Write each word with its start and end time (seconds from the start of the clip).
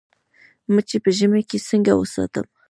مچۍ 0.73 0.97
په 1.03 1.09
ژمي 1.17 1.41
کې 1.49 1.57
څنګه 1.69 1.91
وساتم؟ 1.95 2.45